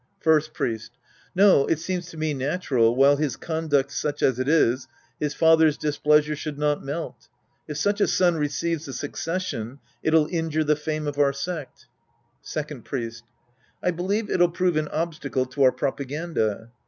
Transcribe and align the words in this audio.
First 0.19 0.55
Priest. 0.55 0.93
No, 1.35 1.67
it 1.67 1.77
seems 1.77 2.07
to 2.09 2.17
me 2.17 2.33
natural, 2.33 2.97
wliile 2.97 3.19
his 3.19 3.35
conduct's 3.35 3.93
such 3.95 4.23
as 4.23 4.39
it 4.39 4.47
is, 4.49 4.87
his 5.19 5.35
father's 5.35 5.77
displeasure 5.77 6.35
should 6.35 6.57
not 6.57 6.83
melt. 6.83 7.29
If 7.67 7.77
such 7.77 8.01
a 8.01 8.07
son 8.07 8.37
receives 8.37 8.87
the 8.87 8.93
succession, 8.93 9.77
it'll 10.01 10.25
injure 10.25 10.63
the 10.63 10.75
fame 10.75 11.05
of 11.05 11.19
our 11.19 11.33
sect. 11.33 11.85
Second 12.41 12.83
Priest. 12.83 13.25
I 13.83 13.91
believe 13.91 14.31
it'll 14.31 14.49
prove 14.49 14.75
an 14.75 14.87
obstacle 14.87 15.45
to 15.45 15.61
our 15.61 15.71
propaganda. 15.71 16.71